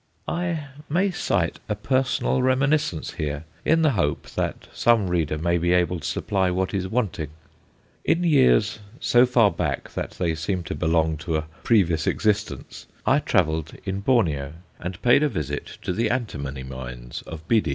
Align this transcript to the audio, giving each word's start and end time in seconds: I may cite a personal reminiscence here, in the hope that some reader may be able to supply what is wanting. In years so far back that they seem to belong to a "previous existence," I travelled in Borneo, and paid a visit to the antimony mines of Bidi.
I 0.27 0.65
may 0.89 1.11
cite 1.11 1.59
a 1.69 1.75
personal 1.75 2.41
reminiscence 2.41 3.11
here, 3.11 3.43
in 3.63 3.83
the 3.83 3.91
hope 3.91 4.27
that 4.31 4.67
some 4.73 5.07
reader 5.11 5.37
may 5.37 5.59
be 5.59 5.73
able 5.73 5.99
to 5.99 6.07
supply 6.07 6.49
what 6.49 6.73
is 6.73 6.87
wanting. 6.87 7.27
In 8.03 8.23
years 8.23 8.79
so 8.99 9.27
far 9.27 9.51
back 9.51 9.93
that 9.93 10.09
they 10.13 10.33
seem 10.33 10.63
to 10.63 10.73
belong 10.73 11.17
to 11.17 11.35
a 11.37 11.45
"previous 11.63 12.07
existence," 12.07 12.87
I 13.05 13.19
travelled 13.19 13.75
in 13.85 13.99
Borneo, 13.99 14.53
and 14.79 14.99
paid 15.03 15.21
a 15.21 15.29
visit 15.29 15.77
to 15.83 15.93
the 15.93 16.09
antimony 16.09 16.63
mines 16.63 17.21
of 17.27 17.47
Bidi. 17.47 17.69